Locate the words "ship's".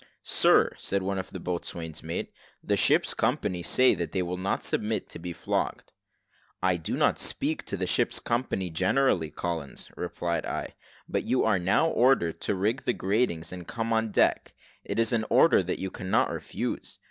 2.75-3.13, 7.85-8.19